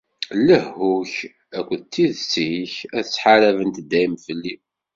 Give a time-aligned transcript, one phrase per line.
[0.47, 1.13] Lehhu-k
[1.57, 4.55] akked tidet-ik ad ttḥarabent dayem fell-i.